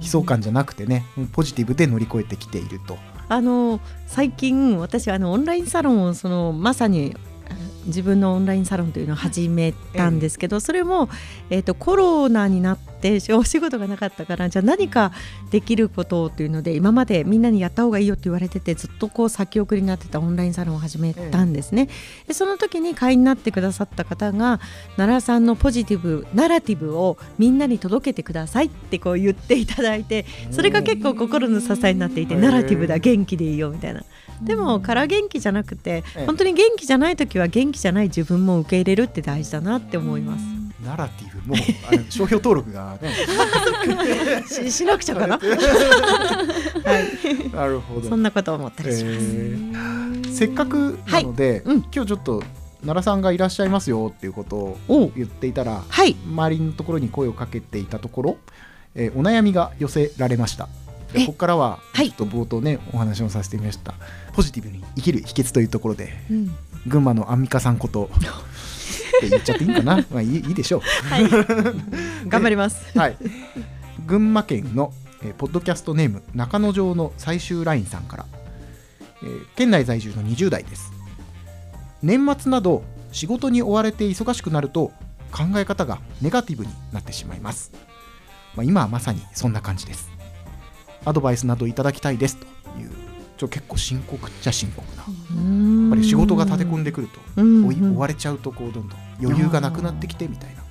[0.00, 2.96] 悲壮感じゃなくてねポジティブで乗り越えてきていると。
[3.28, 7.16] あの最近私はあのオンラインサロンをそのまさに
[7.86, 11.08] 自分のオンラインサロンというのを始めたんですけど、それも、
[11.50, 15.12] えーと、コロナになってお仕事がなかったからじゃあ何か
[15.50, 21.88] できることというので今までみんなにやった方がいいよって言われててずっとこう先送りになってたオンラインサロンを始めたんですね。
[22.26, 24.60] でその時に会員になってくださった方が
[24.96, 34.02] 奈良さんのポジティブナラティブをみんなに届けてくださいってこう言っていただいてそれが結構心の支えになっていてナラティブだ元気でいいよみたいな。
[34.42, 40.44] でもから元気じゃなくて本当に元気じゃない時は元気じゃない自分も受け入れるって大事だなって思います。
[40.84, 41.56] ナラティブも
[41.90, 45.38] あの 商標登録がねししなくちゃかな。
[45.40, 45.48] は
[47.00, 47.50] い。
[47.50, 48.08] なるほど。
[48.08, 49.16] そんなこと思ったりします。
[49.16, 52.42] えー、せっかくなので、はいうん、今日ちょっと
[52.82, 58.36] 奈良さんがいらっしゃいますよっていうことを言っていたら、はい、周りのところに声をかけていたところ、
[58.94, 60.68] えー、お悩みが寄せられました。
[61.14, 63.94] でここからはちょっと冒頭ね、はい、お話をさせてみました。
[64.32, 69.96] ポジティブに生きる秘訣というところで、うん、群馬のアンミカさんこと って言っちゃっていいかな？
[70.10, 71.28] まあいいいいでしょう、はい、
[72.28, 72.98] 頑張ります。
[72.98, 73.16] はい。
[74.06, 78.26] 群馬県の、えー、ポッドキャストネーム中之条の最終ラインさんから、
[79.22, 80.92] えー、県内在住の20代です。
[82.02, 84.92] 年末など仕事に追われて忙しくなると
[85.32, 87.72] 考え方がネガティブになってしまいます、
[88.54, 90.10] まあ、今はまさにそんな感じです
[91.04, 92.36] アドバイスなどいただきたいです。
[92.36, 92.46] と
[92.80, 92.90] いう
[93.36, 95.02] ちょ結構深刻っちゃ深刻な。
[95.02, 100.62] やっぱり仕事が立て込んでくると追われちゃうとこうどんどん余裕がなくなってきてみたいな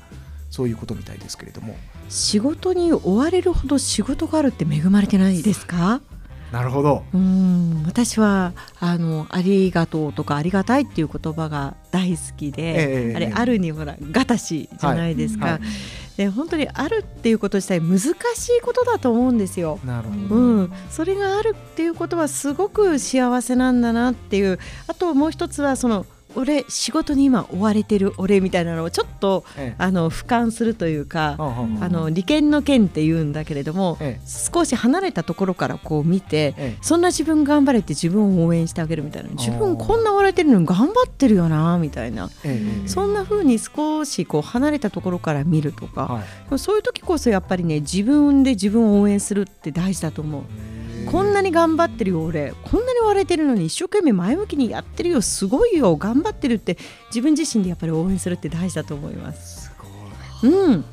[0.50, 1.76] そういうことみたいですけれども。
[2.10, 6.02] 仕事に追われるほど仕事があるって恵まれてないですか？
[6.52, 7.04] なるほど。
[7.14, 7.84] うん。
[7.86, 15.54] 私はあのありがとうとかありがたいっていう言葉が大好きで、えー、あれあるにほらがたしじゃないですか、はい。
[15.56, 15.62] はい
[16.18, 18.06] で本当にあるっていうこと自体難し
[18.50, 19.80] いことだと思うんですよ。
[19.84, 24.60] なるほど、うん、それがあるっていうことはすごく幸せなんだなっていう。
[24.88, 39.30] あともう一つはその俺仕事に今追われてる俺みたいなのをちょっと、ええ、あの俯瞰するというか、あの利権の権って言うんだけれども、え、少し離れたところからこう見て、そんな自分頑張れって自分を応援してあげるみたいな。
[39.32, 42.30] 自分こんな追われてるのに頑張ってるよなみたいな、
[42.86, 50.44] そんな風に少しこう離れたところから見るとか、はい、そういう時こそやっぱりね自分で自分を応援するって大事だと思う。
[51.06, 59.66] こんなに頑張ってるよ俺こんなに割れてるのに一生懸命前向きにやってるよすごいよ頑張ってるって自分自身でやっぱり応援するって大事だと思います。
[59.66, 59.72] す
[60.42, 60.52] ごい。
[60.52, 60.86] うん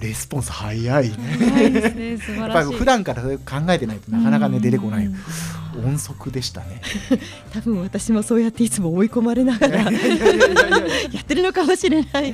[0.00, 1.16] レスポンス早いね。
[1.16, 2.18] 早いですね。
[2.18, 2.76] 素晴らしい。
[2.76, 3.28] 普段から考
[3.70, 5.08] えてないとなかなかね出てこない。
[5.84, 6.80] 音速でしたね。
[7.52, 12.32] 多分私もそうやっていつも追い込まれながらやってるのかもしれない。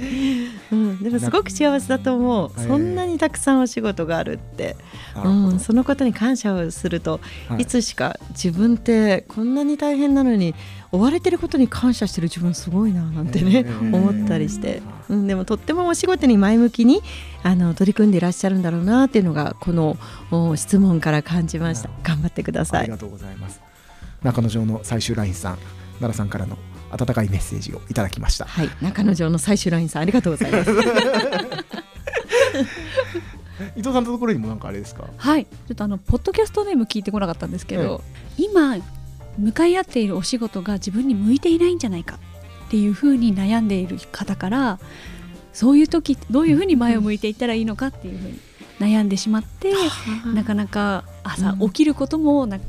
[0.72, 2.60] うん、でもすごく幸せだと思う。
[2.60, 4.76] そんなにたくさんお仕事があるって、
[5.24, 7.20] うん、そのことに感謝をすると、
[7.58, 10.54] いつしか自分ってこんなに大変なのに。
[10.92, 17.00] 追われてることに感謝してる自分すごいななんてね、思ったりして、うん、でもとってもお仕事に前向きに
[17.44, 19.96] あの取り組んでいらっしゃるんだろうなっていうのがこの
[20.56, 21.90] 質問から感じました。
[22.02, 22.80] 頑張ってください。
[22.80, 23.60] ありがとうございます。
[24.22, 25.58] 中野城の最終ラインさん
[26.00, 26.58] 奈良さんからの
[26.90, 28.46] 温かいメッセージをいただきました。
[28.46, 28.70] はい。
[28.82, 30.70] 中野城の最終ラインさんありがとうございます。
[33.76, 35.04] 伊藤さんのところにもなんかあれですか？
[35.16, 35.44] はい。
[35.44, 38.02] ちょっとあのポッドキャストネーム聞いてこなかったんですけど、
[38.38, 38.76] ええ、今
[39.40, 42.18] 向かい合っているお仕事が自分に向いていないんじゃないか
[42.66, 44.78] っていうふうに悩んでいる方から
[45.52, 48.38] そういう時どういうふうに前を向いていったらいいのかっていうふうに
[48.78, 49.74] 悩んでしまって、
[50.32, 52.62] なかなか朝起きることもな、うん、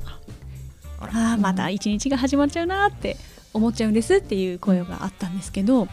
[0.99, 3.15] ああまた一日が始まっちゃうなって
[3.53, 5.87] 思っちゃうんですっていう声があったんですけど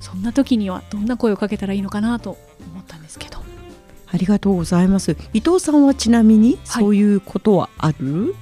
[0.00, 2.36] そんな時にはどんな声をかけたらいいのかなと
[2.72, 3.38] 思ったんですけど。
[4.12, 5.16] ありがとうございます。
[5.32, 8.34] 伊藤さんはちなみにそういうことはある、はい、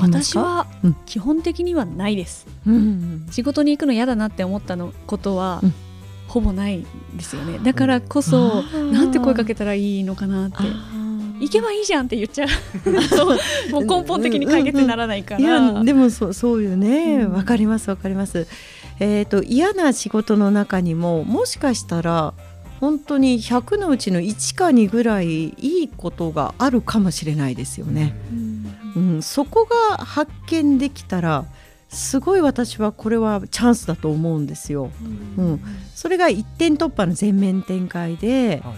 [0.00, 0.66] 私は
[1.06, 5.74] 基本的にはないです、うん、仕事に行くの嫌だなって思ったのことは、うん、
[6.28, 6.84] ほぼない
[7.16, 7.58] ですよね。
[7.62, 10.56] だからこそなんて声かけたらいいのかなって。
[11.40, 12.48] 行けばいいじゃんって言っちゃう。
[13.72, 15.76] もう根本的に解決にならないから、うん。
[15.78, 17.26] うん、でもそそうよね。
[17.26, 18.46] わ、かりますわかります。
[19.00, 22.34] えっ、ー、と嫌な仕事の中にももしかしたら
[22.80, 28.14] 本当に100のうちの1か2ぐらいいいことがあるかもしれないですよね。
[28.32, 28.53] うん、
[28.96, 31.44] うん、そこが発見できたら
[31.88, 34.90] すごい私はこれはチャンスだと思うんですよ。
[35.36, 35.60] うん、うん、
[35.94, 38.74] それが一点突破の全面展開で、はい、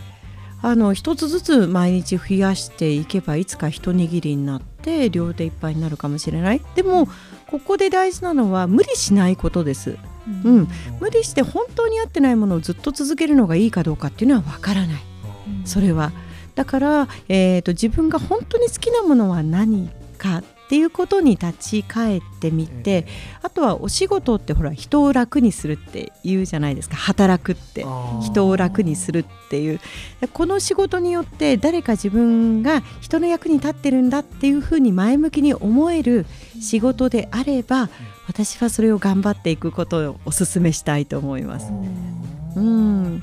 [0.63, 6.63] あの一つずつ毎日増やしていけばいつか一握りになって両手いっぱいになるかもしれない。
[6.75, 7.09] でも
[7.47, 9.97] ここで大事なのは無理しないことです。
[10.27, 10.69] うん、
[11.01, 15.03] 無理して本当に合ってないものをずっと続けるのがいいかどうかっていうのはわからない。
[15.65, 16.13] それは
[16.55, 23.07] だから、えーと自分が本当に好きなものは何かっていうことに立ち返ってみて、
[23.43, 26.97] あとはお仕事ってほら人を楽にするって言うじゃないですか。
[26.97, 27.87] 働くって。
[28.23, 29.81] 人を楽にするっていう。
[30.33, 36.27] この仕事によって誰か自分が人の役に立ってるんだっていうふうに前向きに思える
[36.61, 37.89] 仕事であれば
[38.27, 41.73] 私はそれを頑張っていくことをお勧めしたいと思います。
[42.57, 43.23] うん、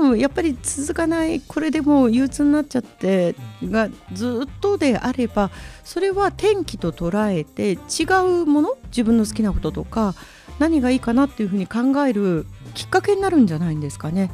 [0.00, 5.50] もやっぱり続かないこれでもう憂鬱になっちゃってがずっとであれば
[5.84, 8.04] それは転機と捉えて違
[8.42, 8.76] うもの？
[8.88, 10.14] 自分の好きなこととか
[10.58, 14.30] 何がいいかなっていうふうに考えるきっかけになるんじゃないんですかね。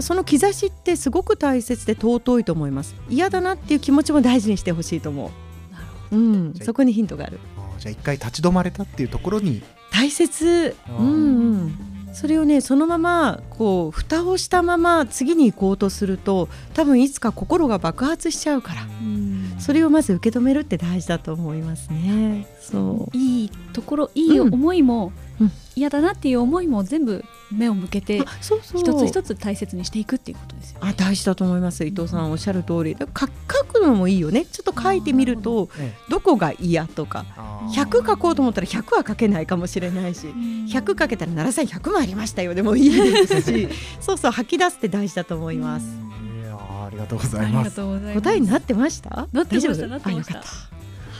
[0.00, 2.94] その兆しってすごく大切で尊いと思います。
[3.08, 5.30] 嫌だなっていう気持ちも大事にしてほしいと思
[6.12, 7.38] う、うん、そこにヒントがある。
[7.78, 9.62] じゃあ一回立ち止まれたっていうところに。
[9.90, 10.76] 大切。
[10.98, 11.10] うん、う
[11.64, 18.86] んそれをねそのままこう蓋をしたまま次に行こうとすると多分いつか心が爆発しちゃうから、
[19.58, 22.46] それをまず受け止めるって大事だと思いますね。
[22.58, 23.16] そう。
[23.16, 25.12] いいところいい思いも、
[25.74, 27.22] 嫌だなっていう思いも全部
[27.52, 28.80] 目を向けてそうそう。
[28.80, 32.96] 一つ一つ大切にしていくっていうことですよ、ね、あ大事だと思います伊藤さんおっしゃる通り。
[32.98, 34.46] 書くのもいいよね。
[34.46, 35.68] ちょっと書いてみると
[36.08, 36.20] ど。
[36.20, 37.24] こが嫌とか
[37.74, 43.68] 100書こうと思ったら100は書けないかもしれないし100書けたら奈良さん100もありましたよでもいいですし
[44.00, 45.86] そうそう吐き出すって大事だと思います。
[46.86, 47.76] ありがとうございます。
[47.76, 49.28] 答えになってました？
[49.32, 49.86] なってました。
[49.86, 50.40] なってました。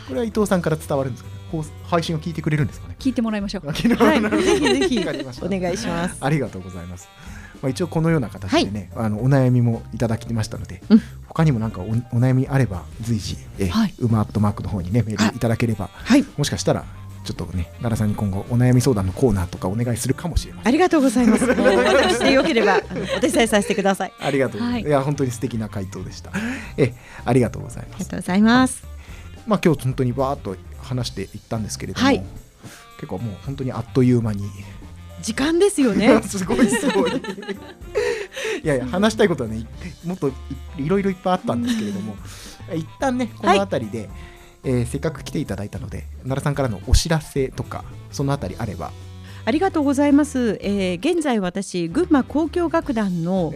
[0.09, 1.31] これは伊藤さんから伝わるんですか？
[1.31, 1.36] ね。
[1.85, 2.97] 配信を聞いてくれるんですかね？
[2.99, 3.67] 聞いてもらいましょう。
[3.67, 5.01] はい、ぜひぜひ
[5.43, 6.19] お願いします。
[6.21, 7.09] ありがとうございます。
[7.63, 11.87] まあ一応このような形でね、はい、あのお悩みもいただきましたので、うん、他にもなんかおお
[12.21, 16.85] 悩みあれば随時、えはい、ウマアットマークの方にねメールいただければ、はい、もしかしたら
[17.25, 20.69] ちょっとね奈良さんに今後お悩み相談のコーナーとかお願いするかもしれません。
[20.69, 21.45] ありがとうございます。
[21.51, 22.79] 私でよければ
[23.17, 24.13] お手伝いさせてください。
[24.21, 26.31] ありがとう、はい、いや本当に素敵な回答でした。
[26.77, 27.95] えありがとうございます。
[27.95, 28.96] ありがとうございます。
[29.47, 32.23] まあ今日本当にバーっと話していったんですけれども、はい、
[32.97, 34.45] 結構もう本当にあっという間に
[35.23, 36.23] 時間ですよね。
[36.25, 37.13] すごいすごい。
[38.63, 39.65] いやいや話したいことはね
[40.05, 40.31] もっと
[40.77, 42.17] いろいろいっぱいあったんですけれども
[42.75, 44.09] 一旦ねこの辺りで、はい、
[44.65, 48.93] えー、せっかく来ていただいたので奈良さんからのお知らせとかその辺りあれば。
[49.45, 53.55] ありがとうございます、えー、現在私群馬交響楽団の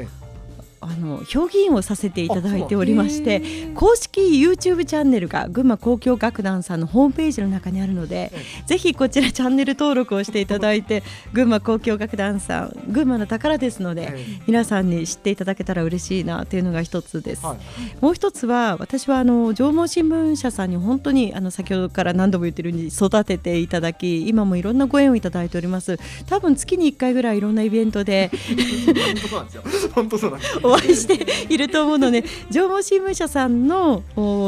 [0.83, 3.43] あの評議員をさせていただいておりまして
[3.75, 8.33] 公式 YouTube チャンネルが群馬交響楽団さんのホームページの中にあるので、
[8.67, 14.15] ぜひこちらチャンネル登録をしていただいて群馬交響楽団さん群馬の宝ですので、
[14.47, 17.59] 皆さんに知っていただけたら嬉しいなというのが一つです、はい、
[18.01, 25.99] もう一つは私はあの縄文新聞社さんに本当にあの先ほどから何度も言ってるように育てていただき今もいろんなご縁をいただいております。
[26.27, 28.31] 多分月に1回ぐらいいろんなイベントで
[29.95, 34.03] 本当そうなんですよお会いしていると思うので縄文新聞社さんの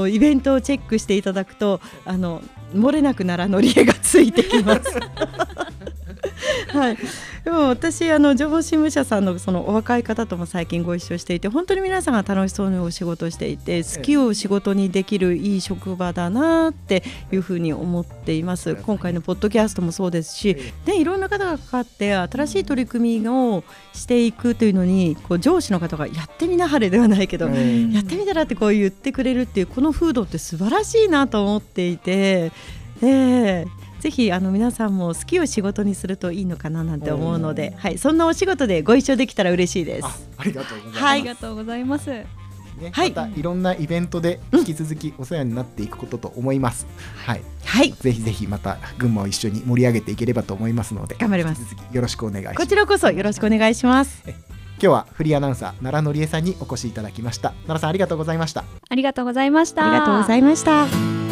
[0.09, 2.43] イベントをチェックしていただくとあの
[2.75, 4.83] 漏れなくならのり絵がついてきます。
[6.73, 6.97] はい、
[7.45, 18.75] でも私あの情報新聞社さんのそのお若い方とも最近ご一緒していて本当に皆さんが楽しそうにお仕事していて好きを仕事にできるいい職場だなっていうふうに思っています。
[18.75, 20.57] 今回のポッドキャストもそうですし
[20.87, 27.53] でいろんな方がかかって新しい取り組みをしていくというのにこう上司の方がやってみなはれではないけど、や
[28.01, 32.53] ってみたらってこう言ってくれるっていうこの風土って素晴らしいなと思っていて。
[33.03, 40.29] えーぜひあの皆さんも好きを仕事にするといいのかななんて思うので、はい、そんなお仕事でご一緒できたら嬉しいです。
[40.37, 41.07] ありがとうございます。
[41.07, 42.11] ありがとうございます。
[42.11, 42.27] ね、
[42.91, 46.89] はいまたいろんなイベントで引き続きお世話になっていくことと思います。
[47.25, 52.57] はい、はい、ぜひぜひまた群馬を一緒に盛り上げていければと思いますので、頑張ります引き続きよろしくお願いします。
[52.57, 54.25] こちらこそよろしくお願いします。
[54.27, 54.35] 今
[54.81, 57.51] 日はフリーアナウンサー奈良のりえさんにお越しいただきました。
[57.51, 58.65] 奈良さんありがとうございました。
[58.89, 59.89] ありがとうございました。
[59.89, 61.32] ありがとうございました。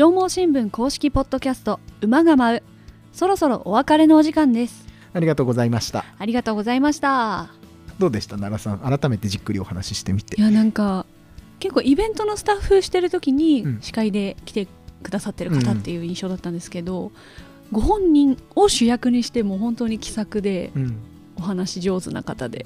[0.00, 2.62] 上毛新聞公式ポッドキャスト馬が舞う。
[3.12, 4.86] そろそろお別れのお時間です。
[5.12, 6.06] ありがとうございました。
[6.18, 7.50] ありがとうございました。
[7.98, 8.38] どうでした？
[8.38, 10.40] 奈良さん改めてじっくりお話ししてみて。
[10.40, 10.42] い。
[10.42, 11.04] やなんか
[11.58, 13.78] 結構イベントのスタッフしてる時にうん。
[13.82, 14.68] 司会で来て
[15.02, 17.12] くださってる方っていう印象だったんですけど、
[17.70, 20.96] ご本人を主役にしても本当に気さくでうん、
[21.36, 22.64] お話上手な方で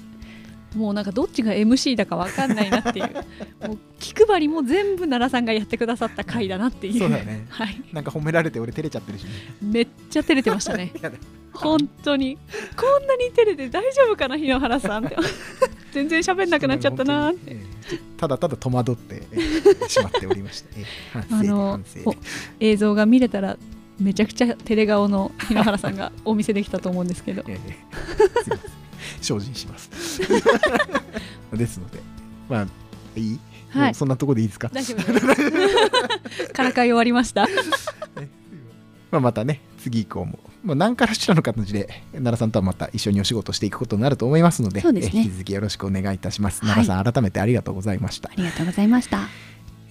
[0.75, 3.15] もうなんかどっちが MC だかわかんないなっていう。
[3.67, 6.99] もう気配りも全部奈良さんがやってくださった回だなっていう。
[6.99, 7.47] そうだね。
[7.51, 9.25] はい、なんか褒められて俺照れちゃってるし。
[9.25, 9.31] ね。
[9.63, 10.93] めっちゃ照れてましたね。
[11.53, 12.37] 本当に。
[12.77, 15.17] こんなに照れて大丈夫かな日野原さんって。
[15.93, 17.57] 全然喋んなくなっちゃったな本当に。
[17.59, 17.61] え
[17.93, 17.99] え。
[18.17, 19.39] ただただ戸惑って、え
[19.85, 20.69] えしまっておりました。
[20.77, 20.85] ええ。
[21.13, 21.81] 反省であの
[22.59, 23.57] 映像が見れたら
[24.01, 27.45] めちゃくちゃ照れ顔の日野原さんがお見せできたと思うんですけど。
[27.47, 27.59] え
[29.21, 29.91] 精進します。
[31.53, 32.01] ですので、
[32.49, 32.67] まあ、
[33.17, 33.41] いい、
[33.71, 33.85] はい。
[33.87, 34.69] もうそんなところでいいですか？
[34.73, 36.49] 大丈夫です。
[36.53, 37.47] からかい終わりました。
[39.11, 45.01] まあ、またね、次以降も、まあ、何からしらの形で、奈良さんとはまた一緒にお仕事していくことになると思いますので、ですね。
[45.03, 46.63] え引き続きよろしくお願いいたします。
[46.63, 46.69] はい。
[46.71, 48.31] 奈良さん、改めてありがとうございました。
[48.31, 49.29] ありがとうございました。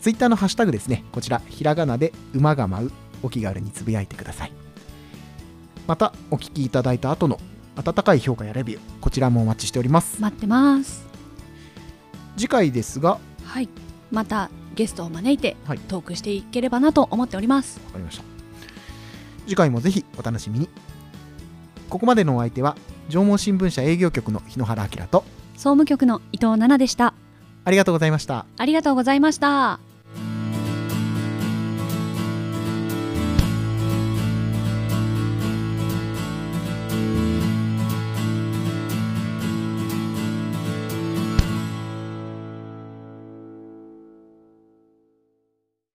[0.02, 2.92] ツイッターのハッシュタグですね、こちら、ひらがなで馬が舞う、
[3.24, 4.52] お気軽につぶやいてください。
[5.88, 7.40] また、お聞きいただいた後の
[7.76, 10.22] 温かい評価やレビュー、こちらもお待ちしております。
[10.22, 11.08] 待ってます
[12.38, 13.70] 次回ですが、わはい
[14.12, 18.24] またゲストを招いてはいトークしていければなと思っておりますかりました。
[19.48, 20.70] 次回もぜひお楽しみに。
[21.90, 22.76] ここまでのお相手は、
[23.10, 25.24] 縄文新聞社営業局の日野原明と、
[25.54, 27.14] 総務局の伊藤奈々でした
[27.64, 28.46] ありがとうございました。
[28.58, 29.95] ありがとうございました